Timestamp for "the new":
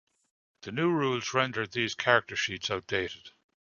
0.63-0.89